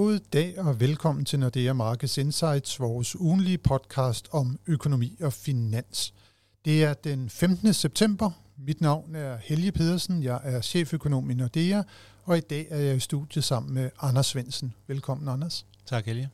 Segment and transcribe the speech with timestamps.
[0.00, 6.14] God dag og velkommen til Nordea Markets Insights, vores ugenlige podcast om økonomi og finans.
[6.64, 7.74] Det er den 15.
[7.74, 8.30] september.
[8.56, 10.22] Mit navn er Helge Pedersen.
[10.22, 11.82] Jeg er cheføkonom i Nordea,
[12.24, 14.74] og i dag er jeg i studiet sammen med Anders Svensen.
[14.86, 15.66] Velkommen, Anders.
[15.86, 16.28] Tak, Helge.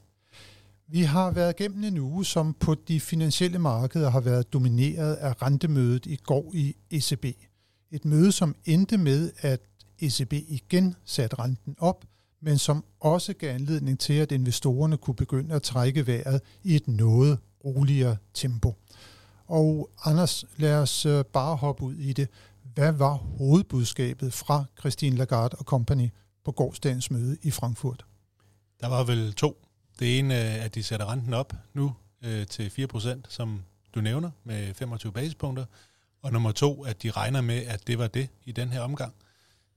[0.87, 5.43] Vi har været gennem en uge, som på de finansielle markeder har været domineret af
[5.43, 7.25] rentemødet i går i ECB.
[7.91, 9.61] Et møde, som endte med, at
[9.99, 12.05] ECB igen satte renten op–
[12.41, 16.89] men som også gav anledning til, at investorerne kunne begynde at trække vejret i et
[16.89, 18.75] noget roligere tempo.
[19.47, 22.29] Og Anders, lad os øh, bare hoppe ud i det.
[22.75, 26.09] Hvad var hovedbudskabet fra Christine Lagarde og Company
[26.45, 28.05] på gårdsdagens møde i Frankfurt?
[28.81, 29.67] Der var vel to.
[29.99, 33.63] Det ene, er, at de sætter renten op nu øh, til 4%, som
[33.95, 35.65] du nævner, med 25 basispunkter.
[36.23, 39.15] Og nummer to, at de regner med, at det var det i den her omgang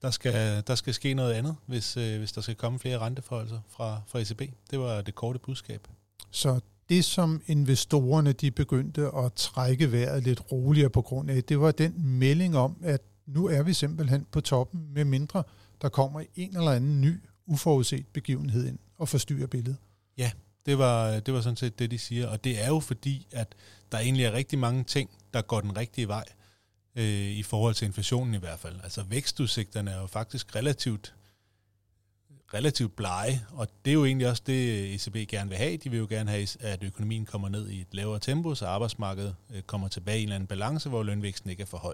[0.02, 3.60] der skal, der skal ske noget andet, hvis, øh, hvis der skal komme flere renteforholdelser
[3.70, 4.42] fra, fra ECB.
[4.72, 5.88] Det var det korte budskab.
[6.32, 11.60] Så det, som investorerne de begyndte at trække vejret lidt roligere på grund af, det
[11.60, 15.44] var den melding om, at nu er vi simpelthen på toppen, med mindre
[15.82, 19.78] der kommer en eller anden ny uforudset begivenhed ind og forstyrrer billedet.
[20.18, 20.32] Ja,
[20.66, 22.28] det var, det var sådan set det, de siger.
[22.28, 23.56] Og det er jo fordi, at
[23.92, 26.24] der egentlig er rigtig mange ting, der går den rigtige vej
[26.96, 28.76] øh, i forhold til inflationen i hvert fald.
[28.84, 31.14] Altså vækstudsigterne er jo faktisk relativt
[32.54, 35.78] relativt blege, og det er jo egentlig også det, ECB gerne vil have.
[35.78, 39.36] De vil jo gerne have, at økonomien kommer ned i et lavere tempo, så arbejdsmarkedet
[39.56, 41.94] øh, kommer tilbage i en eller anden balance, hvor lønvæksten ikke er for høj.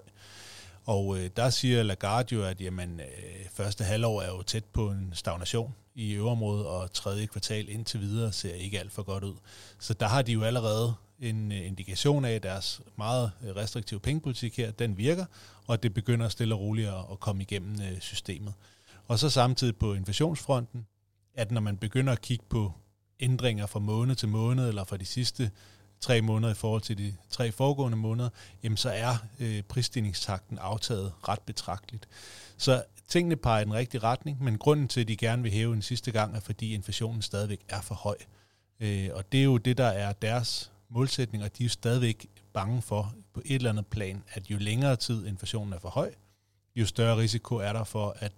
[0.84, 4.90] Og øh, der siger Lagarde jo, at jamen, øh, første halvår er jo tæt på
[4.90, 9.34] en stagnation i øverområdet, og tredje kvartal indtil videre ser ikke alt for godt ud.
[9.78, 14.00] Så der har de jo allerede en øh, indikation af, at deres meget øh, restriktive
[14.00, 15.24] pengepolitik her, den virker,
[15.66, 18.54] og at det begynder stille og roligt at komme igennem øh, systemet.
[19.08, 20.86] Og så samtidig på inflationsfronten,
[21.34, 22.72] at når man begynder at kigge på
[23.20, 25.50] ændringer fra måned til måned, eller fra de sidste
[26.00, 28.28] tre måneder i forhold til de tre foregående måneder,
[28.62, 32.08] jamen så er øh, prisstigningstakten aftaget ret betragteligt.
[32.56, 35.74] Så tingene peger i den rigtige retning, men grunden til, at de gerne vil hæve
[35.74, 38.16] en sidste gang, er fordi inflationen stadigvæk er for høj.
[38.80, 42.82] Øh, og det er jo det, der er deres målsætninger, de er jo stadigvæk bange
[42.82, 46.14] for på et eller andet plan, at jo længere tid inflationen er for høj,
[46.76, 48.32] jo større risiko er der for, at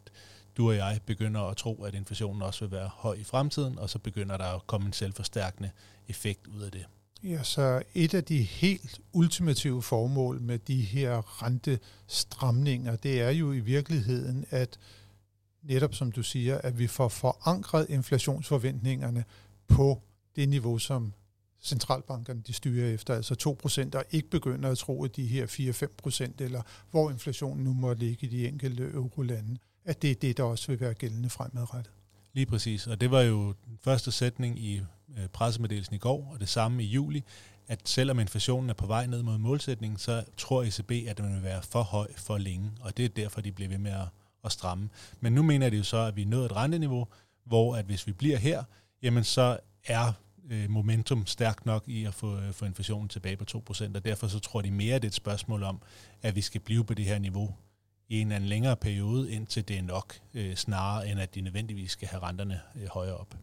[0.57, 3.91] du og jeg begynder at tro, at inflationen også vil være høj i fremtiden, og
[3.91, 5.71] så begynder der at komme en selvforstærkende
[6.09, 6.87] effekt ud af det.
[7.23, 13.53] Ja, så et af de helt ultimative formål med de her rentestramninger, det er jo
[13.53, 14.79] i virkeligheden, at
[15.63, 19.25] netop som du siger, at vi får forankret inflationsforventningerne
[19.69, 20.03] på
[20.37, 21.13] det niveau, som
[21.63, 23.57] centralbankerne de styrer efter, altså
[23.95, 27.95] 2%, og ikke begynder at tro, at de her 4-5%, eller hvor inflationen nu må
[27.95, 31.93] ligge i de enkelte eurolande, at det er det, der også vil være gældende fremadrettet.
[32.33, 34.81] Lige præcis, og det var jo den første sætning i
[35.19, 37.25] øh, pressemeddelelsen i går, og det samme i juli,
[37.69, 41.43] at selvom inflationen er på vej ned mod målsætningen, så tror ECB, at den vil
[41.43, 44.09] være for høj for længe, og det er derfor, de bliver ved med at,
[44.45, 44.89] at stramme.
[45.21, 47.07] Men nu mener de jo så, at vi er nået et renteniveau,
[47.45, 48.65] hvor at hvis vi bliver her,
[49.03, 50.13] jamen så er
[50.51, 54.27] øh, momentum stærkt nok i at få, øh, få inflationen tilbage på 2%, og derfor
[54.27, 55.83] så tror de mere, at det er et spørgsmål om,
[56.23, 57.55] at vi skal blive på det her niveau
[58.09, 61.41] i en eller anden længere periode, indtil det er nok, øh, snarere end at de
[61.41, 63.35] nødvendigvis skal have renterne øh, højere op.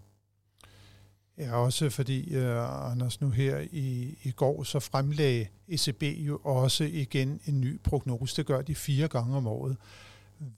[1.38, 6.84] Ja, også fordi, uh, Anders, nu her i, i går, så fremlagde ECB jo også
[6.84, 8.38] igen en ny prognose.
[8.38, 9.78] Det gør de fire gange om året.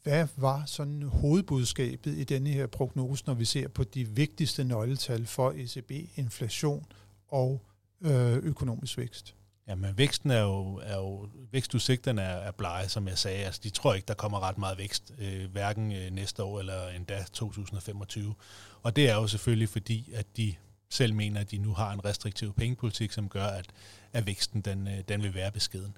[0.03, 5.25] Hvad var sådan hovedbudskabet i denne her prognose, når vi ser på de vigtigste nøgletal
[5.25, 6.85] for ECB, inflation
[7.27, 7.61] og
[8.01, 9.35] øh, økonomisk vækst?
[9.67, 13.45] Jamen, væksten er jo, er jo vækstudsigterne er, er blege, som jeg sagde.
[13.45, 16.89] Altså, de tror ikke, der kommer ret meget vækst, øh, hverken øh, næste år eller
[16.89, 18.35] endda 2025.
[18.83, 20.55] Og det er jo selvfølgelig fordi, at de
[20.89, 23.65] selv mener, at de nu har en restriktiv pengepolitik, som gør, at,
[24.13, 25.97] at væksten den, øh, den vil være beskeden.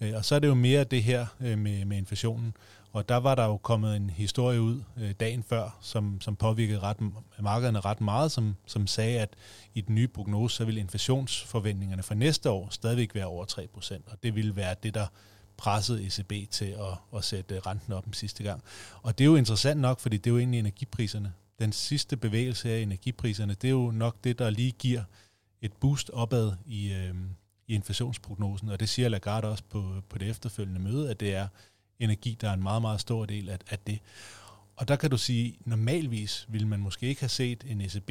[0.00, 2.54] Øh, og så er det jo mere det her øh, med, med inflationen.
[2.92, 6.80] Og der var der jo kommet en historie ud øh, dagen før, som, som påvirkede
[6.80, 6.96] ret,
[7.40, 9.36] markederne ret meget, som, som sagde, at
[9.74, 14.22] i den nye prognose, så vil inflationsforventningerne for næste år stadigvæk være over 3%, og
[14.22, 15.06] det ville være det, der
[15.56, 18.62] pressede ECB til at, at sætte øh, renten op den sidste gang.
[19.02, 21.32] Og det er jo interessant nok, fordi det er jo egentlig energipriserne.
[21.58, 25.02] Den sidste bevægelse af energipriserne, det er jo nok det, der lige giver
[25.62, 27.14] et boost opad i, øh,
[27.66, 31.48] i inflationsprognosen, og det siger Lagarde også på, på det efterfølgende møde, at det er
[32.00, 33.98] energi, der er en meget, meget stor del af, af det.
[34.76, 38.10] Og der kan du sige, normalvis ville man måske ikke have set en ECB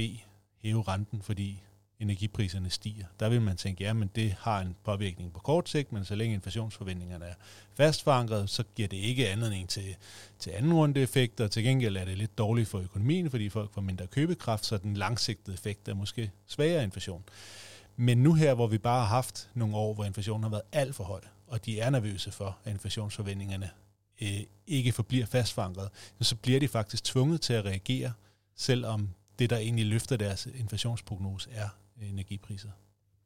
[0.61, 1.61] hæve renten, fordi
[1.99, 3.05] energipriserne stiger.
[3.19, 6.15] Der vil man tænke, ja, men det har en påvirkning på kort sigt, men så
[6.15, 7.33] længe inflationsforventningerne er
[7.75, 9.95] fastforankret, så giver det ikke anledning til,
[10.39, 11.47] til anden runde effekter.
[11.47, 14.93] Til gengæld er det lidt dårligt for økonomien, fordi folk får mindre købekraft, så den
[14.93, 17.23] langsigtede effekt er måske svagere inflation.
[17.95, 20.95] Men nu her, hvor vi bare har haft nogle år, hvor inflationen har været alt
[20.95, 23.69] for høj, og de er nervøse for, at inflationsforventningerne
[24.21, 25.89] øh, ikke forbliver fastforankret,
[26.21, 28.13] så bliver de faktisk tvunget til at reagere,
[28.55, 29.09] selvom
[29.39, 31.69] det, der egentlig løfter deres inflationsprognose, er
[32.01, 32.69] øh, energipriser.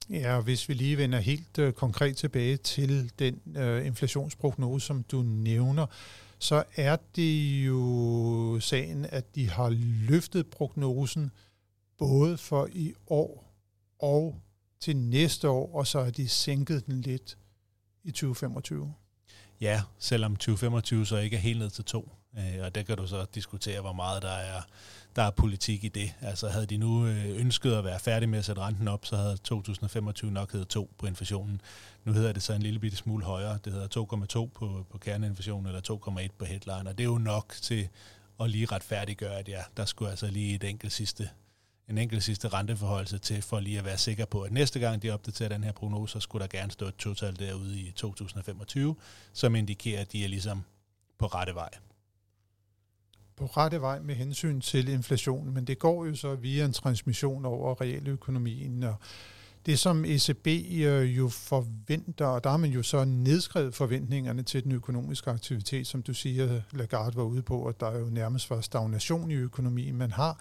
[0.09, 5.03] Ja, og hvis vi lige vender helt øh, konkret tilbage til den øh, inflationsprognose, som
[5.03, 5.85] du nævner,
[6.39, 9.69] så er det jo sagen, at de har
[10.09, 11.31] løftet prognosen
[11.97, 13.53] både for i år
[13.99, 14.41] og
[14.79, 17.37] til næste år, og så har de sænket den lidt
[18.03, 18.94] i 2025.
[19.61, 22.11] Ja, selvom 2025 så ikke er helt ned til to.
[22.38, 24.61] Øh, og der kan du så diskutere, hvor meget der er,
[25.15, 26.13] der er politik i det.
[26.21, 29.15] Altså havde de nu øh, ønsket at være færdige med at sætte renten op, så
[29.15, 31.61] havde 2025 nok heddet 2 på inflationen.
[32.05, 33.59] Nu hedder det så en lille bitte smule højere.
[33.65, 35.81] Det hedder 2,2 på, på kerneinflationen eller
[36.27, 36.89] 2,1 på headline.
[36.89, 37.89] Og det er jo nok til
[38.39, 41.29] at lige retfærdiggøre, at ja, der skulle altså lige et enkelt sidste
[41.89, 45.09] en enkelt sidste renteforholdelse til, for lige at være sikker på, at næste gang de
[45.09, 48.95] opdaterer den her prognose, så skulle der gerne stå et total derude i 2025,
[49.33, 50.63] som indikerer, at de er ligesom
[51.18, 51.69] på rette vej.
[53.35, 57.45] På rette vej med hensyn til inflationen, men det går jo så via en transmission
[57.45, 58.95] over realøkonomien, og
[59.65, 64.63] det, som ECB øh, jo forventer, og der har man jo så nedskrevet forventningerne til
[64.63, 68.50] den økonomiske aktivitet, som du siger, Lagarde var ude på, at der er jo nærmest
[68.50, 69.98] var stagnation i økonomien.
[69.98, 70.39] Man har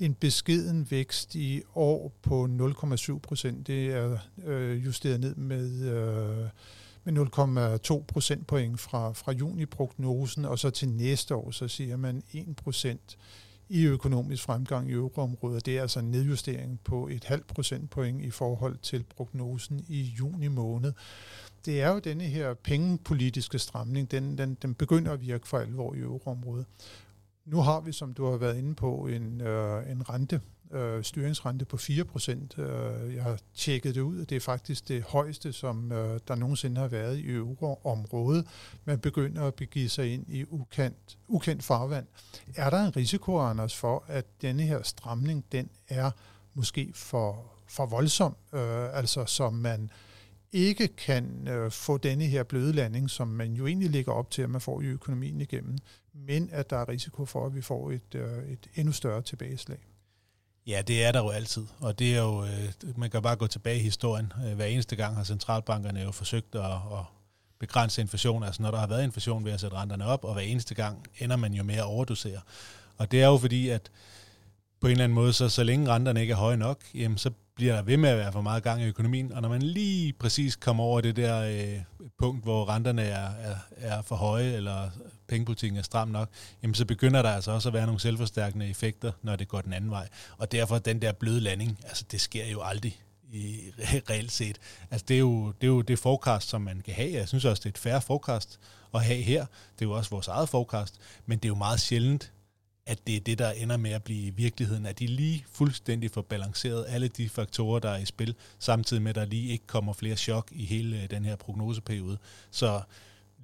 [0.00, 2.48] en beskeden vækst i år på
[2.78, 3.66] 0,7 procent.
[3.66, 5.80] Det er øh, justeret ned med...
[5.82, 6.48] Øh,
[7.06, 12.56] med 0,2 procentpoint fra, fra juni-prognosen, og så til næste år, så siger man 1
[12.56, 13.18] procent
[13.68, 15.66] i økonomisk fremgang i euroområdet.
[15.66, 20.48] Det er altså en nedjustering på et halvt procentpoint i forhold til prognosen i juni
[20.48, 20.92] måned.
[21.64, 25.94] Det er jo denne her pengepolitiske stramning, den, den, den begynder at virke for alvor
[25.94, 26.66] i euroområdet.
[27.44, 30.40] Nu har vi, som du har været inde på, en, øh, en rente,
[30.74, 32.60] øh, styringsrente på 4%.
[32.60, 36.34] Øh, jeg har tjekket det ud, og det er faktisk det højeste, som øh, der
[36.34, 38.46] nogensinde har været i euroområdet.
[38.84, 42.06] Man begynder at begive sig ind i ukendt, ukendt farvand.
[42.56, 46.10] Er der en risiko, Anders, for, at denne her stramning, den er
[46.54, 49.90] måske for, for voldsom, øh, altså som man
[50.52, 54.42] ikke kan øh, få denne her bløde landing, som man jo egentlig ligger op til,
[54.42, 55.78] at man får i økonomien igennem,
[56.12, 59.78] men at der er risiko for, at vi får et, øh, et endnu større tilbageslag.
[60.66, 63.46] Ja, det er der jo altid, og det er jo, øh, man kan bare gå
[63.46, 64.32] tilbage i historien.
[64.46, 67.04] Øh, hver eneste gang har centralbankerne jo forsøgt at, at
[67.58, 68.42] begrænse inflation.
[68.42, 71.06] Altså når der har været inflation ved at sætte renterne op, og hver eneste gang
[71.18, 72.40] ender man jo med at overdosere.
[72.96, 73.90] Og det er jo fordi, at
[74.80, 77.30] på en eller anden måde, så, så længe renterne ikke er høje nok, jamen, så
[77.56, 80.12] bliver der ved med at være for meget gang i økonomien, og når man lige
[80.12, 81.80] præcis kommer over det der øh,
[82.18, 84.90] punkt, hvor renterne er, er, er for høje, eller
[85.28, 86.28] pengepolitikken er stram nok,
[86.62, 89.72] jamen så begynder der altså også at være nogle selvforstærkende effekter, når det går den
[89.72, 90.08] anden vej.
[90.38, 93.00] Og derfor den der bløde landing, altså det sker jo aldrig
[93.32, 93.60] i
[94.10, 94.58] reelt set.
[94.90, 97.12] Altså det er jo det, er jo det forecast, som man kan have.
[97.12, 98.60] Jeg synes også, det er et færre forecast
[98.94, 99.46] at have her.
[99.78, 100.94] Det er jo også vores eget forecast,
[101.26, 102.32] men det er jo meget sjældent,
[102.86, 106.22] at det er det, der ender med at blive virkeligheden, at de lige fuldstændig får
[106.22, 109.92] balanceret alle de faktorer, der er i spil, samtidig med, at der lige ikke kommer
[109.92, 112.18] flere chok i hele øh, den her prognoseperiode.
[112.50, 112.82] Så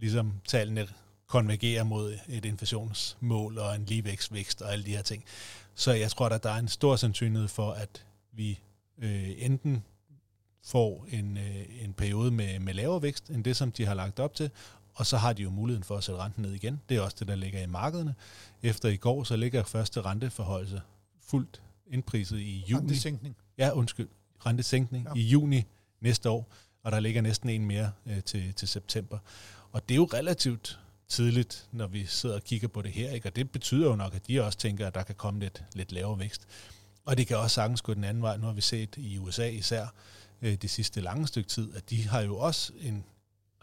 [0.01, 0.89] ligesom tallene
[1.27, 5.25] konvergerer mod et inflationsmål og en ligevækstvækst og alle de her ting.
[5.75, 8.59] Så jeg tror, at der er en stor sandsynlighed for, at vi
[8.99, 9.85] øh, enten
[10.65, 14.21] får en, øh, en periode med, med lavere vækst end det, som de har lagt
[14.21, 14.51] op til,
[14.95, 16.81] og så har de jo muligheden for at sætte renten ned igen.
[16.89, 18.15] Det er også det, der ligger i markederne.
[18.63, 20.83] Efter i går, så ligger første renteforholdelse
[21.23, 22.81] fuldt indpriset i juni.
[22.83, 23.37] Rentesænkning.
[23.59, 24.09] Ja, undskyld.
[24.47, 25.21] Rentesænkning ja.
[25.21, 25.65] i juni
[26.01, 26.49] næste år,
[26.83, 29.19] og der ligger næsten en mere øh, til, til september.
[29.73, 33.29] Og det er jo relativt tidligt, når vi sidder og kigger på det her, ikke?
[33.29, 35.93] og det betyder jo nok, at de også tænker, at der kan komme lidt, lidt
[35.93, 36.47] lavere vækst.
[37.05, 38.37] Og det kan også sagtens gå den anden vej.
[38.37, 39.87] Nu har vi set i USA især
[40.43, 43.05] øh, det sidste lange stykke tid, at de har jo også en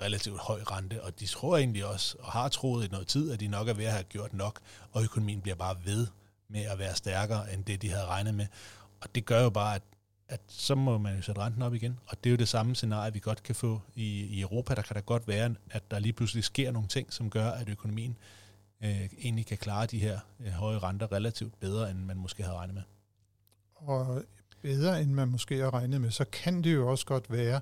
[0.01, 3.39] relativt høj rente, og de tror egentlig også, og har troet i noget tid, at
[3.39, 4.59] de nok er ved at have gjort nok,
[4.91, 6.07] og økonomien bliver bare ved
[6.47, 8.47] med at være stærkere, end det de havde regnet med.
[9.01, 9.81] Og det gør jo bare, at,
[10.29, 11.99] at så må man jo sætte renten op igen.
[12.07, 14.75] Og det er jo det samme scenarie, vi godt kan få i, i Europa.
[14.75, 17.69] Der kan da godt være, at der lige pludselig sker nogle ting, som gør, at
[17.69, 18.17] økonomien
[18.83, 22.55] øh, egentlig kan klare de her øh, høje renter relativt bedre, end man måske havde
[22.55, 22.83] regnet med.
[23.75, 24.23] Og
[24.61, 27.61] bedre, end man måske har regnet med, så kan det jo også godt være,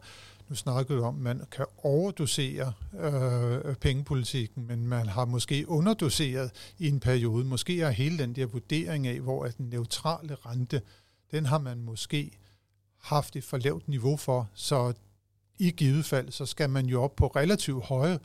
[0.49, 6.51] nu snakkede du om, at man kan overdosere øh, pengepolitikken, men man har måske underdoseret
[6.79, 7.45] i en periode.
[7.45, 10.81] Måske er hele den der vurdering af, hvor er den neutrale rente,
[11.31, 12.31] den har man måske
[13.01, 14.93] haft et for lavt niveau for, så
[15.59, 18.19] i givet fald, så skal man jo op på relativt høje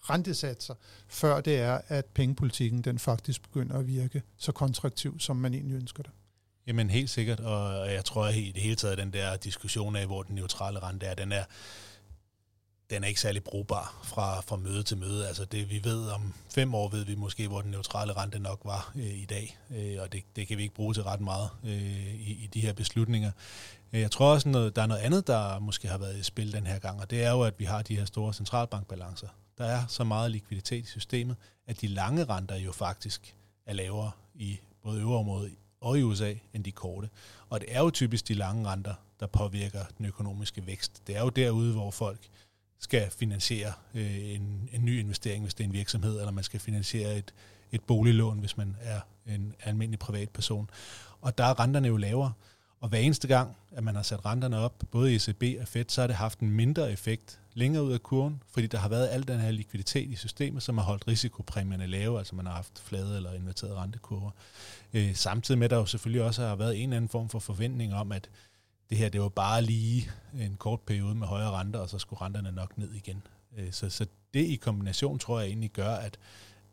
[0.00, 0.74] rentesatser,
[1.08, 5.76] før det er, at pengepolitikken den faktisk begynder at virke så kontraktiv, som man egentlig
[5.76, 6.12] ønsker det.
[6.66, 10.22] Jamen helt sikkert, og jeg tror i det hele taget, den der diskussion af, hvor
[10.22, 11.44] den neutrale rente er, den er,
[12.90, 15.28] den er ikke særlig brugbar fra, fra møde til møde.
[15.28, 18.60] Altså det, vi ved om fem år, ved vi måske, hvor den neutrale rente nok
[18.64, 21.48] var øh, i dag, øh, og det, det kan vi ikke bruge til ret meget
[21.64, 23.30] øh, i, i de her beslutninger.
[23.92, 26.52] Øh, jeg tror også, noget, der er noget andet, der måske har været i spil
[26.52, 29.28] den her gang, og det er jo, at vi har de her store centralbankbalancer.
[29.58, 33.34] Der er så meget likviditet i systemet, at de lange renter jo faktisk
[33.66, 35.52] er lavere i både øvreområdet
[35.84, 37.08] og i USA end de korte.
[37.48, 41.06] Og det er jo typisk de lange renter, der påvirker den økonomiske vækst.
[41.06, 42.28] Det er jo derude, hvor folk
[42.78, 46.60] skal finansiere øh, en, en ny investering, hvis det er en virksomhed, eller man skal
[46.60, 47.34] finansiere et,
[47.72, 50.70] et boliglån, hvis man er en almindelig privatperson.
[51.20, 52.32] Og der er renterne jo lavere.
[52.84, 55.84] Og hver eneste gang, at man har sat renterne op, både i ECB og Fed,
[55.88, 59.08] så har det haft en mindre effekt længere ud af kurven, fordi der har været
[59.08, 62.78] al den her likviditet i systemet, som har holdt risikopræmierne lave, altså man har haft
[62.78, 64.30] flade eller inverterede rentekurver.
[64.92, 67.38] Øh, samtidig med, at der jo selvfølgelig også har været en eller anden form for
[67.38, 68.28] forventning om, at
[68.90, 70.10] det her det var bare lige
[70.40, 73.22] en kort periode med højere renter, og så skulle renterne nok ned igen.
[73.58, 76.18] Øh, så, så det i kombination tror jeg egentlig gør, at,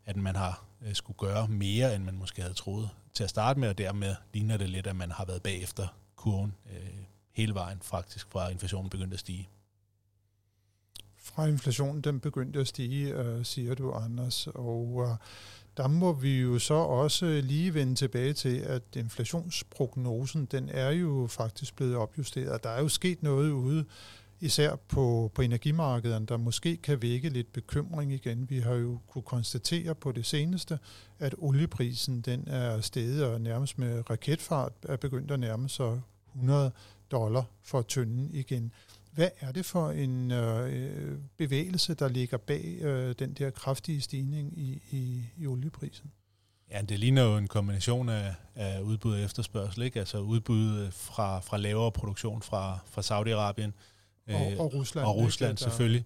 [0.06, 3.60] at man har øh, skulle gøre mere, end man måske havde troet til at starte
[3.60, 5.86] med, og dermed ligner det lidt, at man har været bagefter
[6.22, 9.48] kurven øh, hele vejen faktisk, fra inflationen begyndte at stige.
[11.16, 15.16] Fra inflationen den begyndte at stige, øh, siger du, Anders, og øh,
[15.76, 21.26] der må vi jo så også lige vende tilbage til, at inflationsprognosen, den er jo
[21.30, 22.64] faktisk blevet opjusteret.
[22.64, 23.84] Der er jo sket noget ude,
[24.40, 28.50] især på, på energimarkederne, der måske kan vække lidt bekymring igen.
[28.50, 30.78] Vi har jo kunne konstatere på det seneste,
[31.18, 36.00] at olieprisen den er steget og nærmest med raketfart er begyndt at nærme sig
[36.34, 36.72] 100
[37.10, 38.72] dollar for tynden igen.
[39.12, 44.58] Hvad er det for en øh, bevægelse, der ligger bag øh, den der kraftige stigning
[44.58, 46.12] i, i, i olieprisen?
[46.70, 49.98] Ja, det ligner jo en kombination af, af udbud og efterspørgsel, ikke?
[49.98, 53.72] Altså udbud fra, fra lavere produktion fra, fra Saudi-Arabien.
[54.34, 55.06] Og, øh, og Rusland.
[55.06, 55.60] Og Rusland ikke?
[55.60, 56.04] selvfølgelig.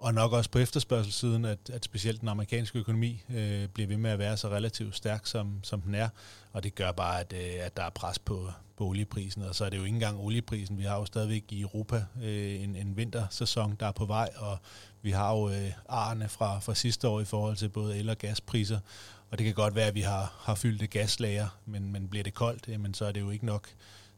[0.00, 4.10] Og nok også på efterspørgselssiden, at, at specielt den amerikanske økonomi øh, bliver ved med
[4.10, 6.08] at være så relativt stærk, som, som den er.
[6.52, 9.42] Og det gør bare, at, øh, at der er pres på, på olieprisen.
[9.42, 10.78] Og så er det jo ikke engang olieprisen.
[10.78, 14.58] Vi har jo stadigvæk i Europa øh, en, en vintersæson, der er på vej, og
[15.02, 18.18] vi har jo øh, arne fra, fra sidste år i forhold til både el- og
[18.18, 18.78] gaspriser.
[19.30, 22.24] Og det kan godt være, at vi har, har fyldt et gaslager, men, men bliver
[22.24, 23.68] det koldt, jamen, så er det jo ikke nok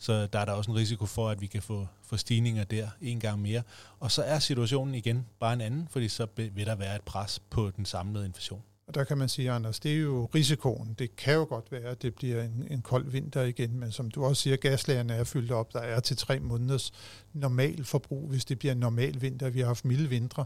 [0.02, 2.88] så der er der også en risiko for, at vi kan få, få stigninger der
[3.00, 3.62] en gang mere.
[4.00, 7.40] Og så er situationen igen bare en anden, fordi så vil der være et pres
[7.50, 8.62] på den samlede inflation.
[8.86, 10.94] Og der kan man sige, Anders, det er jo risikoen.
[10.98, 14.10] Det kan jo godt være, at det bliver en, en kold vinter igen, men som
[14.10, 15.72] du også siger, gaslagerne er fyldt op.
[15.72, 16.92] Der er til tre måneders
[17.32, 19.50] normal forbrug, hvis det bliver en normal vinter.
[19.50, 20.44] Vi har haft milde vintre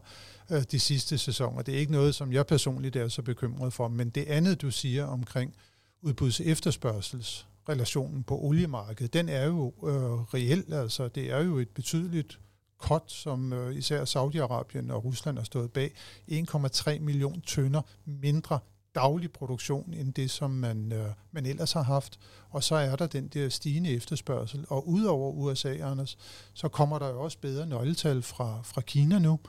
[0.51, 1.63] øh, de sidste sæsoner.
[1.63, 4.71] Det er ikke noget, som jeg personligt er så bekymret for, men det andet, du
[4.71, 5.55] siger omkring
[6.03, 10.73] udbuds efterspørgsels relationen på oliemarkedet, den er jo øh, reel.
[10.73, 12.41] Altså, det er jo et betydeligt
[12.79, 15.93] kort, som øh, især Saudi-Arabien og Rusland har stået bag.
[16.31, 18.59] 1,3 million tønder mindre
[18.95, 22.19] daglig produktion end det, som man, øh, man ellers har haft.
[22.51, 24.65] Og så er der den der stigende efterspørgsel.
[24.69, 26.19] Og udover USA, Anders,
[26.55, 29.41] så kommer der jo også bedre nøgletal fra, fra Kina nu.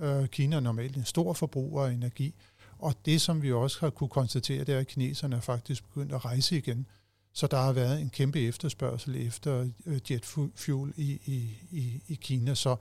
[0.00, 2.34] Øh, Kina er normalt en stor forbruger af energi.
[2.78, 6.12] Og det, som vi også har kunne konstatere, det er, at kineserne er faktisk begyndt
[6.12, 6.86] at rejse igen.
[7.32, 12.54] Så der har været en kæmpe efterspørgsel efter øh, jetfuel i, i, i, i Kina.
[12.54, 12.76] Så,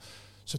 [0.45, 0.57] så,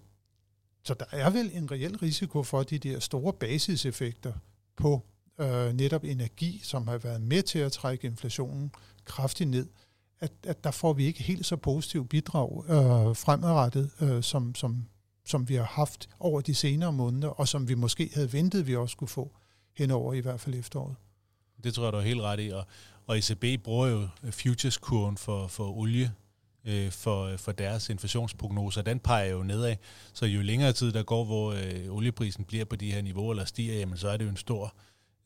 [0.85, 4.33] så der er vel en reel risiko for de der store basiseffekter
[4.77, 5.07] på
[5.41, 8.73] øh, netop energi, som har været med til at trække inflationen
[9.05, 9.67] kraftigt ned,
[10.21, 14.87] at, at der får vi ikke helt så positivt bidrag øh, fremadrettet, øh, som, som,
[15.27, 18.77] som vi har haft over de senere måneder, og som vi måske havde ventet, vi
[18.77, 19.37] også skulle få
[19.77, 20.97] henover i hvert fald efteråret.
[21.65, 22.67] Det tror jeg, du er helt ret i, og,
[23.07, 26.13] og ECB bruger jo øh, futures-kurven for, for olie
[26.65, 28.83] øh, for, øh, for deres inflationsprognoser.
[28.83, 29.77] Den peger jo nedad.
[30.13, 33.45] Så jo længere tid der går, hvor øh, olieprisen bliver på de her niveauer, eller
[33.45, 34.75] stiger, jamen, så er det jo en stor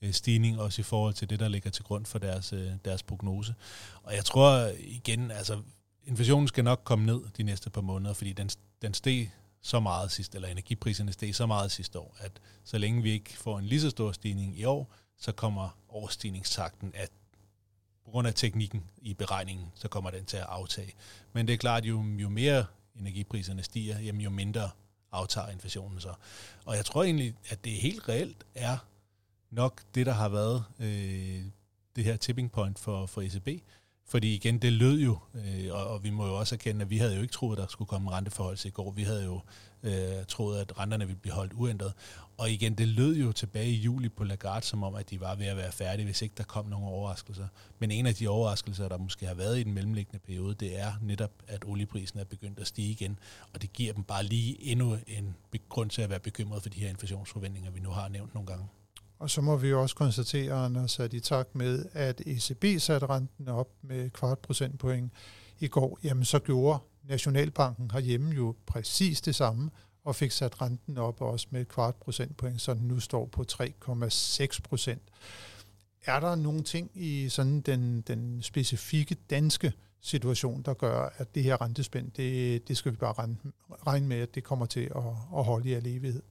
[0.02, 3.02] øh, stigning også i forhold til det, der ligger til grund for deres, øh, deres
[3.02, 3.54] prognose.
[4.02, 5.62] Og jeg tror igen, altså
[6.06, 8.50] inflationen skal nok komme ned de næste par måneder, fordi den,
[8.82, 9.30] den steg
[9.62, 12.32] så meget sidste, eller energipriserne steg så meget sidste år, at
[12.64, 16.92] så længe vi ikke får en lige så stor stigning i år, så kommer overstigningstakten
[16.94, 17.10] at
[18.06, 20.92] på grund af teknikken i beregningen, så kommer den til at aftage.
[21.32, 22.64] Men det er klart, jo, jo mere
[23.00, 24.70] energipriserne stiger, jamen jo mindre
[25.12, 26.14] aftager inflationen så.
[26.64, 28.78] Og jeg tror egentlig, at det helt reelt er
[29.50, 31.42] nok det, der har været øh,
[31.96, 33.48] det her tipping point for, for ECB.
[34.08, 36.98] Fordi igen, det lød jo, øh, og, og vi må jo også erkende, at vi
[36.98, 38.90] havde jo ikke troet, at der skulle komme en renteforhold i går.
[38.90, 39.40] Vi havde jo
[39.82, 41.92] øh, troet, at renterne ville blive holdt uændret.
[42.36, 45.34] Og igen, det lød jo tilbage i juli på Lagarde, som om, at de var
[45.34, 47.48] ved at være færdige, hvis ikke der kom nogen overraskelser.
[47.78, 50.92] Men en af de overraskelser, der måske har været i den mellemliggende periode, det er
[51.02, 53.18] netop, at olieprisen er begyndt at stige igen.
[53.54, 55.36] Og det giver dem bare lige endnu en
[55.68, 58.66] grund til at være bekymret for de her inflationsforventninger, vi nu har nævnt nogle gange.
[59.18, 63.06] Og så må vi jo også konstatere, Anders, at i takt med, at ECB satte
[63.06, 65.12] renten op med kvart procentpoint
[65.60, 69.70] i går, jamen så gjorde Nationalbanken herhjemme jo præcis det samme,
[70.04, 73.44] og fik sat renten op også med et kvart procentpoint, så den nu står på
[73.52, 75.02] 3,6 procent.
[76.04, 81.42] Er der nogle ting i sådan den, den specifikke danske situation, der gør, at det
[81.42, 83.36] her rentespænd, det, det skal vi bare
[83.86, 85.02] regne med, at det kommer til at,
[85.36, 86.22] at holde i al evighed?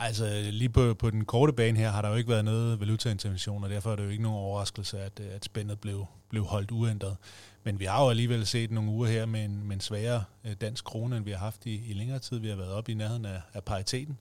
[0.00, 3.64] Altså lige på, på den korte bane her har der jo ikke været noget valutaintervention,
[3.64, 6.70] og derfor er det jo ikke nogen overraskelse, at, øh, at spændet blev, blev holdt
[6.70, 7.16] uændret.
[7.64, 10.52] Men vi har jo alligevel set nogle uger her med en, med en sværere øh,
[10.60, 12.38] dansk krone, end vi har haft i, i længere tid.
[12.38, 14.18] Vi har været oppe i nærheden af, af pariteten.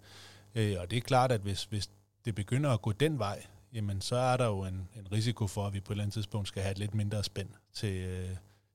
[0.55, 1.89] Øh, og det er klart, at hvis, hvis
[2.25, 3.43] det begynder at gå den vej,
[3.73, 6.13] jamen så er der jo en, en risiko for, at vi på et eller andet
[6.13, 8.29] tidspunkt skal have et lidt mindre spænd til, øh,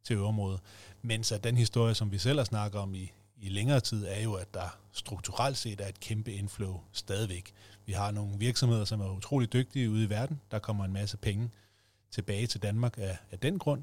[0.05, 0.63] til øvrigt.
[1.03, 4.21] Mens at den historie, som vi selv har snakket om i, i længere tid, er
[4.21, 7.53] jo, at der strukturelt set er et kæmpe inflow stadigvæk.
[7.87, 10.41] Vi har nogle virksomheder, som er utrolig dygtige ude i verden.
[10.51, 11.51] Der kommer en masse penge
[12.11, 13.83] tilbage til Danmark af, af den grund.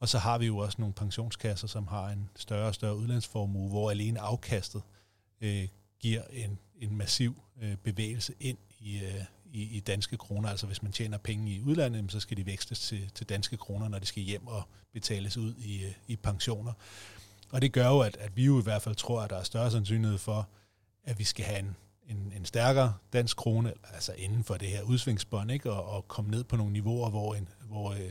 [0.00, 3.68] Og så har vi jo også nogle pensionskasser, som har en større og større udlandsformue,
[3.68, 4.82] hvor alene afkastet
[5.40, 5.68] øh,
[6.00, 10.48] giver en, en massiv øh, bevægelse ind i, øh, i, i danske kroner.
[10.48, 13.88] Altså hvis man tjener penge i udlandet, så skal de vækstes til, til danske kroner,
[13.88, 14.62] når de skal hjem og
[14.92, 16.72] betales ud i, øh, i pensioner.
[17.50, 19.42] Og det gør jo, at, at vi jo i hvert fald tror, at der er
[19.42, 20.48] større sandsynlighed for,
[21.04, 21.76] at vi skal have en,
[22.08, 25.72] en, en stærkere dansk krone, altså inden for det her udsvingsbånd, ikke?
[25.72, 28.10] Og, og komme ned på nogle niveauer, hvor, en, hvor øh,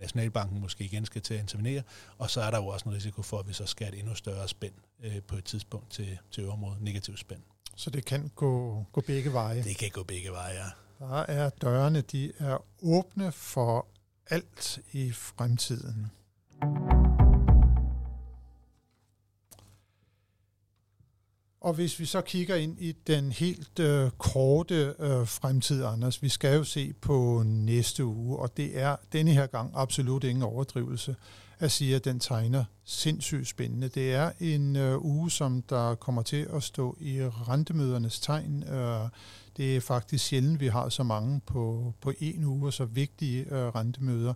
[0.00, 1.82] Nationalbanken måske igen skal til at intervenere,
[2.18, 3.98] og så er der jo også en risiko for, at vi så skal have et
[3.98, 7.40] endnu større spænd øh, på et tidspunkt til, til øvrigt negativ spænd.
[7.76, 9.62] Så det kan gå, gå begge veje?
[9.62, 10.70] Det kan gå begge veje, ja.
[10.98, 13.86] Der er dørene, de er åbne for
[14.30, 16.10] alt i fremtiden.
[21.60, 26.28] Og hvis vi så kigger ind i den helt øh, korte øh, fremtid, Anders, vi
[26.28, 31.16] skal jo se på næste uge, og det er denne her gang absolut ingen overdrivelse
[31.58, 33.88] at sige, at den tegner sindssygt spændende.
[33.88, 38.62] Det er en øh, uge, som der kommer til at stå i rentemødernes tegn.
[38.62, 39.08] Øh,
[39.56, 43.68] det er faktisk sjældent, vi har så mange på, på en uge, så vigtige øh,
[43.68, 44.34] rentemøder.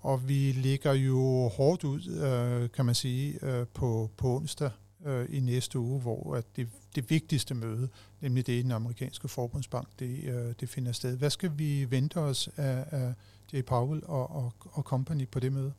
[0.00, 4.70] Og vi ligger jo hårdt ud, øh, kan man sige, øh, på, på onsdag
[5.08, 7.88] øh, i næste uge, hvor at det, det vigtigste møde,
[8.20, 11.16] nemlig det i den amerikanske forbundsbank, det, øh, det finder sted.
[11.16, 13.14] Hvad skal vi vente os af, af
[13.52, 13.64] J.
[13.64, 15.72] Powell og, og, og company på det møde?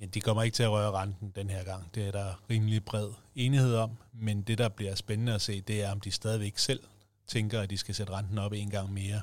[0.00, 1.94] Ja, de kommer ikke til at røre renten den her gang.
[1.94, 5.82] Det er der rimelig bred enighed om, men det, der bliver spændende at se, det
[5.82, 6.80] er, om de stadigvæk selv
[7.26, 9.20] tænker, at de skal sætte renten op en gang mere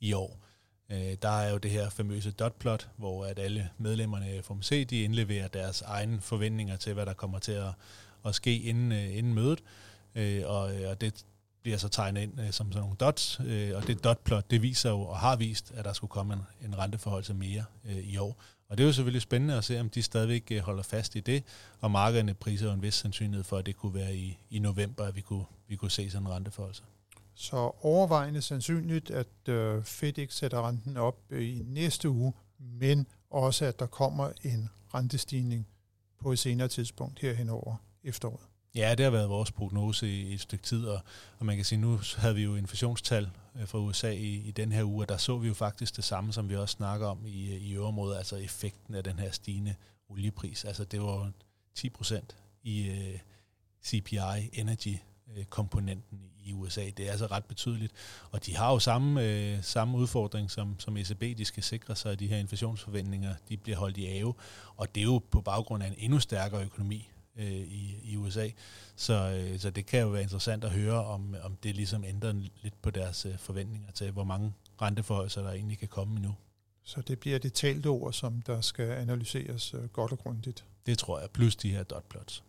[0.00, 0.38] i år.
[0.90, 5.02] Øh, der er jo det her famøse dotplot, hvor at alle medlemmerne af FOMC, de
[5.02, 7.72] indleverer deres egne forventninger til, hvad der kommer til at,
[8.24, 9.62] at ske inden, øh, inden mødet,
[10.14, 11.24] øh, og, øh, og det
[11.62, 14.90] bliver så tegnet ind øh, som sådan nogle dots, øh, og det dotplot, det viser
[14.90, 18.16] jo, og har vist, at der skulle komme en, en renteforhold til mere øh, i
[18.16, 18.42] år.
[18.68, 21.20] Og det er jo selvfølgelig spændende at se, om de stadigvæk øh, holder fast i
[21.20, 21.44] det,
[21.80, 25.04] og markederne priser jo en vis sandsynlighed for, at det kunne være i, i november,
[25.04, 26.74] at vi kunne, vi kunne se sådan en renteforhold.
[27.34, 33.06] Så overvejende sandsynligt, at øh, Fed ikke sætter renten op øh, i næste uge, men
[33.30, 35.66] også, at der kommer en rentestigning
[36.20, 38.40] på et senere tidspunkt herhenover efteråret.
[38.74, 41.00] Ja, det har været vores prognose i et stykke tid, og,
[41.38, 44.72] og man kan sige, nu havde vi jo inflationstal øh, fra USA i, i den
[44.72, 47.26] her uge, og der så vi jo faktisk det samme, som vi også snakker om
[47.26, 49.74] i, øh, i øvrigt, altså effekten af den her stigende
[50.08, 50.64] oliepris.
[50.64, 51.30] Altså det var
[51.74, 53.18] 10 procent i uh, øh,
[53.84, 54.96] CPI Energy
[55.36, 56.90] øh, komponenten i USA.
[56.96, 57.92] Det er altså ret betydeligt.
[58.30, 61.20] Og de har jo samme, øh, samme udfordring som, som ECB.
[61.20, 64.34] De skal sikre sig, at de her inflationsforventninger de bliver holdt i ave.
[64.76, 68.48] Og det er jo på baggrund af en endnu stærkere økonomi øh, i, i USA.
[68.96, 72.32] Så, øh, så det kan jo være interessant at høre, om, om det ligesom ændrer
[72.62, 76.34] lidt på deres øh, forventninger til, hvor mange renteforholdelser der egentlig kan komme nu.
[76.84, 80.64] Så det bliver det talte ord, som der skal analyseres øh, godt og grundigt.
[80.86, 82.44] Det tror jeg, plus de her dotplots.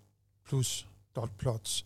[0.46, 1.86] Plus dotplots.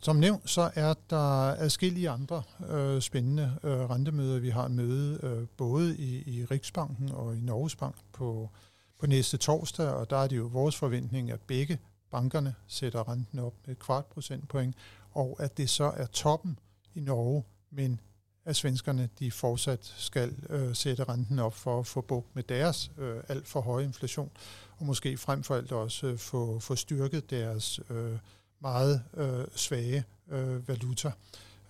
[0.00, 4.38] Som nævnt, så er der adskillige andre øh, spændende øh, rentemøder.
[4.38, 8.50] Vi har en møde øh, både i, i Riksbanken og i Norges Bank på
[8.98, 11.78] på næste torsdag, og der er det jo vores forventning, at begge
[12.10, 14.76] bankerne sætter renten op med et kvart procentpoint,
[15.10, 16.58] og at det så er toppen
[16.94, 18.00] i Norge, men
[18.44, 22.90] at svenskerne de fortsat skal øh, sætte renten op for at få bukt med deres
[22.98, 24.30] øh, alt for høje inflation,
[24.78, 28.18] og måske frem for alt også øh, få, få styrket deres øh,
[28.60, 31.12] meget øh, svage øh, valuta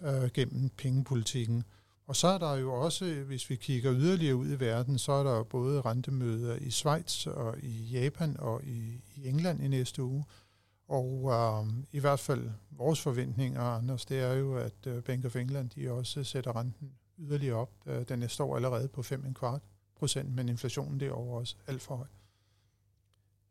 [0.03, 1.64] øh, gennem pengepolitikken.
[2.09, 5.23] Og så er der jo også, hvis vi kigger yderligere ud i verden, så er
[5.23, 10.25] der både rentemøder i Schweiz og i Japan og i, i England i næste uge.
[10.88, 15.37] Og øh, i hvert fald vores forventninger, Anders, det er jo, at øh, Bank of
[15.37, 17.73] England de også sætter renten yderligere op.
[17.87, 19.59] Øh, den står allerede på 5,25
[19.97, 22.07] procent, men inflationen derovre er også alt for høj.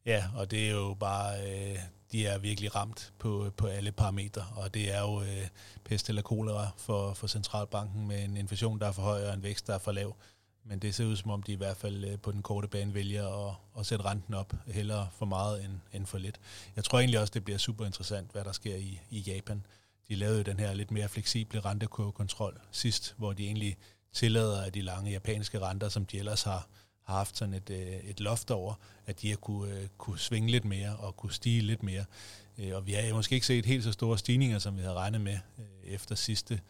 [0.08, 1.80] Ja, og det er jo bare, øh,
[2.12, 5.48] de er virkelig ramt på, på alle parametre, og det er jo øh,
[5.86, 9.44] pest eller kolera for, for centralbanken med en inflation, der er for høj og en
[9.44, 10.16] vækst, der er for lav.
[10.64, 12.94] Men det ser ud som om, de i hvert fald øh, på den korte bane
[12.94, 16.40] vælger at, at sætte renten op, hellere for meget end, end for lidt.
[16.76, 19.66] Jeg tror egentlig også, det bliver super interessant, hvad der sker i, i Japan.
[20.10, 23.78] De lavede jo den her lidt mere fleksible rentekurvekontrol sidst, hvor de egentlig
[24.14, 26.68] tillader, at de lange japanske renter, som de ellers har,
[27.08, 28.74] har haft sådan et, øh, et loft over,
[29.06, 32.06] at de har kunne, øh, kunne svinge lidt mere og kunne stige lidt mere.
[32.58, 35.22] Øh, og vi har måske ikke set helt så store stigninger, som vi havde regnet
[35.22, 35.38] med
[35.84, 36.62] efter sidste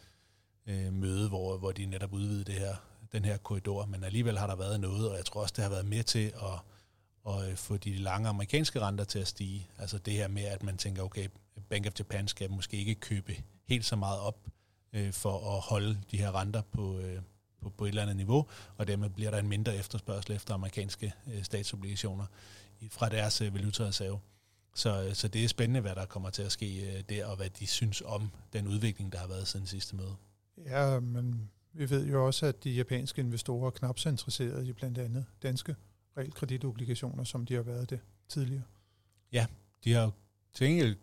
[0.90, 2.76] møde, hvor, hvor de netop udvidede det her,
[3.12, 5.70] den her korridor, men alligevel har der været noget, og jeg tror også, det har
[5.70, 6.32] været med til
[7.26, 9.68] at, at få de lange amerikanske renter til at stige.
[9.78, 11.28] Altså det her med, at man tænker, okay,
[11.70, 14.38] Bank of Japan skal måske ikke købe helt så meget op
[15.12, 17.00] for at holde de her renter på,
[17.62, 21.12] på, på et eller andet niveau, og dermed bliver der en mindre efterspørgsel efter amerikanske
[21.26, 22.26] øh, statsobligationer
[22.90, 24.18] fra deres øh, valutareserve.
[24.74, 27.36] Så, øh, så det er spændende, hvad der kommer til at ske øh, der, og
[27.36, 30.16] hvad de synes om den udvikling, der har været siden sidste møde.
[30.64, 34.72] Ja, men vi ved jo også, at de japanske investorer er knap så interesserede i
[34.72, 35.76] blandt andet danske
[36.16, 38.62] realkreditobligationer, som de har været det tidligere.
[39.32, 39.46] Ja,
[39.84, 40.10] de har
[40.54, 40.96] til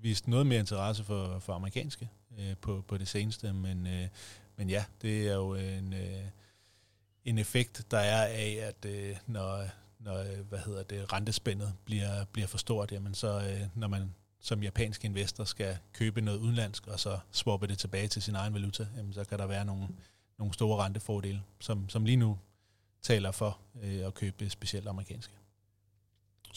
[0.00, 2.08] vist noget mere interesse for, for amerikanske
[2.38, 4.08] øh, på, på det seneste, men, øh,
[4.56, 6.24] men ja, det er jo en, øh,
[7.24, 9.64] en effekt, der er af, at øh, når,
[9.98, 14.62] når hvad hedder det, rentespændet bliver, bliver for stort, jamen så øh, når man som
[14.62, 18.86] japansk investor skal købe noget udenlandsk, og så swappe det tilbage til sin egen valuta,
[18.96, 19.88] jamen så kan der være nogle,
[20.38, 22.38] nogle store rentefordele, som, som lige nu
[23.02, 25.34] taler for øh, at købe specielt amerikanske.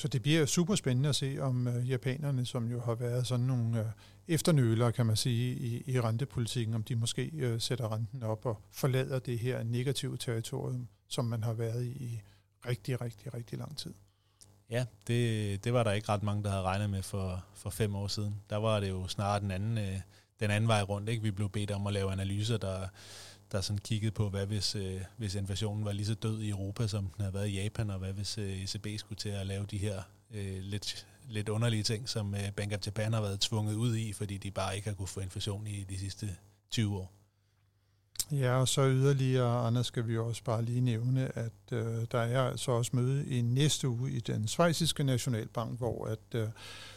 [0.01, 3.45] Så det bliver super spændende at se, om øh, japanerne, som jo har været sådan
[3.45, 3.85] nogle øh,
[4.27, 8.61] efternøler, kan man sige, i, i rentepolitikken, om de måske øh, sætter renten op og
[8.71, 12.21] forlader det her negative territorium, som man har været i i
[12.67, 13.93] rigtig, rigtig, rigtig lang tid.
[14.69, 17.95] Ja, det, det var der ikke ret mange, der havde regnet med for, for fem
[17.95, 18.35] år siden.
[18.49, 19.99] Der var det jo snarere den anden, øh,
[20.39, 21.09] den anden vej rundt.
[21.09, 21.23] Ikke?
[21.23, 22.87] Vi blev bedt om at lave analyser, der,
[23.51, 26.87] der sådan kiggede på, hvad hvis, øh, hvis inflationen var lige så død i Europa,
[26.87, 29.65] som den havde været i Japan, og hvad hvis øh, ECB skulle til at lave
[29.65, 30.01] de her
[30.33, 34.13] øh, lidt, lidt underlige ting, som øh, Bank of Japan har været tvunget ud i,
[34.13, 36.35] fordi de bare ikke har kunne få inflation i de sidste
[36.71, 37.11] 20 år.
[38.31, 42.41] Ja, og så yderligere, Anders, skal vi også bare lige nævne, at øh, der er
[42.41, 46.47] altså også møde i næste uge i den svejsiske nationalbank, hvor at øh,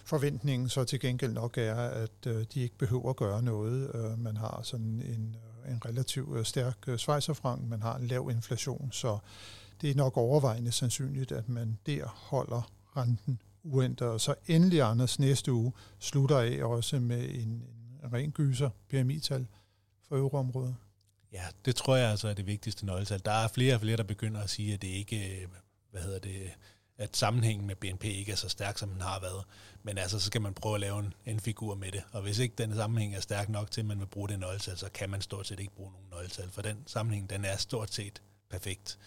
[0.05, 3.91] forventningen så til gengæld nok er, at øh, de ikke behøver at gøre noget.
[3.95, 8.07] Øh, man har sådan en, øh, en relativt øh, stærk øh, svejserfrank, man har en
[8.07, 9.19] lav inflation, så
[9.81, 14.09] det er nok overvejende sandsynligt, at man der holder renten uændret.
[14.09, 17.63] Og så endelig, Anders, næste uge slutter af også med en,
[18.05, 19.47] en ren gyser PMI-tal
[20.09, 20.77] for euroområdet.
[21.33, 23.21] Ja, det tror jeg altså er det vigtigste nøgletal.
[23.25, 25.49] Der er flere og flere, der begynder at sige, at det ikke, øh,
[25.91, 26.41] hvad hedder det,
[26.99, 29.45] at sammenhængen med BNP ikke er så stærk, som den har været.
[29.83, 32.03] Men altså, så skal man prøve at lave en, en figur med det.
[32.13, 34.77] Og hvis ikke den sammenhæng er stærk nok til, at man vil bruge det nøgletal,
[34.77, 36.51] så kan man stort set ikke bruge nogen nøgletal.
[36.51, 38.99] For den sammenhæng, den er stort set perfekt.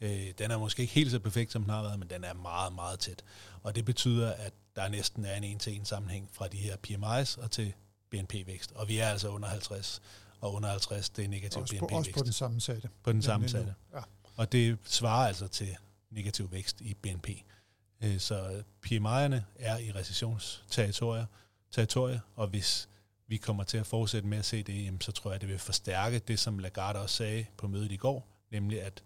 [0.00, 2.34] Øh, den er måske ikke helt så perfekt, som den har været, men den er
[2.34, 3.24] meget, meget tæt.
[3.62, 7.50] Og det betyder, at der næsten er en en-til-en sammenhæng fra de her PMI's og
[7.50, 7.72] til
[8.10, 8.72] BNP-vækst.
[8.72, 10.02] Og vi er altså under 50
[10.40, 11.88] og under 50, det er negativ BNP-vækst.
[11.90, 12.88] På, også på den sammensatte.
[13.02, 13.74] På den sammensatte.
[13.94, 14.00] Ja.
[14.36, 15.76] Og det svarer altså til
[16.10, 17.28] negativ vækst i BNP.
[18.00, 21.26] Øh, så PMI'erne er i recessionsterritorier,
[21.70, 22.88] territorier, og hvis
[23.28, 26.18] vi kommer til at fortsætte med at se det, så tror jeg, det vil forstærke
[26.18, 29.02] det, som Lagarde også sagde på mødet i går, nemlig at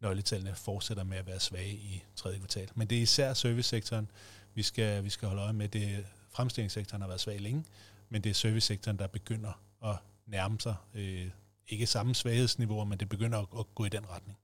[0.00, 2.68] nøgletallene fortsætter med at være svage i tredje kvartal.
[2.74, 4.10] Men det er især servicesektoren,
[4.54, 5.68] vi skal, vi skal holde øje med.
[5.68, 7.64] Det, fremstillingssektoren har været svag længe,
[8.08, 11.30] men det er servicesektoren, der begynder at nærme sig, øh,
[11.68, 14.38] ikke samme svaghedsniveau, men det begynder at, at gå i den retning.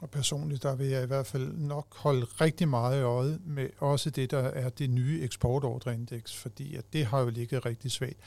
[0.00, 3.70] Og personligt, der vil jeg i hvert fald nok holde rigtig meget i øjet med
[3.78, 8.18] også det, der er det nye eksportordreindeks, fordi at det har jo ligget rigtig svagt.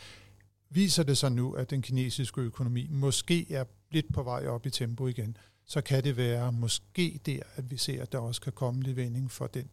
[0.69, 4.69] Viser det sig nu, at den kinesiske økonomi måske er lidt på vej op i
[4.69, 8.53] tempo igen, så kan det være måske der, at vi ser, at der også kan
[8.53, 9.69] komme lidt vending for den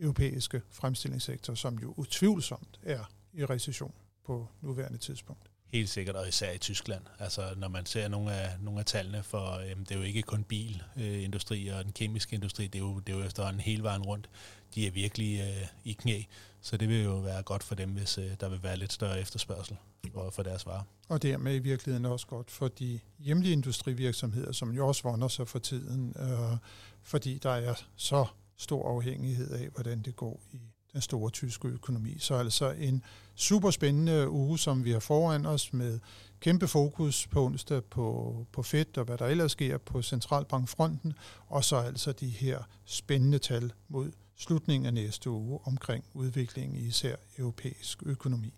[0.00, 3.92] europæiske fremstillingssektor, som jo utvivlsomt er i recession
[4.24, 5.51] på nuværende tidspunkt.
[5.72, 7.02] Helt sikkert, og især i Tyskland.
[7.18, 10.22] Altså, når man ser nogle af, nogle af tallene for, øhm, det er jo ikke
[10.22, 13.82] kun bilindustri øh, og den kemiske industri, det er jo, det er jo efterhånden hele
[13.82, 14.30] vejen rundt.
[14.74, 16.22] De er virkelig øh, i knæ,
[16.60, 19.20] så det vil jo være godt for dem, hvis øh, der vil være lidt større
[19.20, 19.76] efterspørgsel
[20.12, 20.82] for, for deres varer.
[21.08, 25.48] Og dermed i virkeligheden også godt for de hjemlige industrivirksomheder, som jo også vonder sig
[25.48, 26.56] for tiden, øh,
[27.02, 32.18] fordi der er så stor afhængighed af, hvordan det går i den store tyske økonomi.
[32.18, 33.02] Så altså en
[33.34, 36.00] super spændende uge, som vi har foran os med
[36.40, 41.12] kæmpe fokus på onsdag på, på Fed og hvad der ellers sker på centralbankfronten,
[41.46, 46.86] og så altså de her spændende tal mod slutningen af næste uge omkring udviklingen i
[46.86, 48.54] især europæisk økonomi.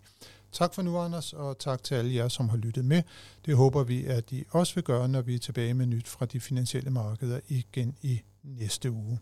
[0.51, 3.03] Tak for nu, Anders, og tak til alle jer, som har lyttet med.
[3.45, 6.25] Det håber vi, at I også vil gøre, når vi er tilbage med nyt fra
[6.25, 9.19] de finansielle markeder igen i næste uge.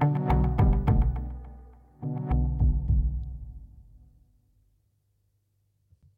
[0.00, 0.69] thank you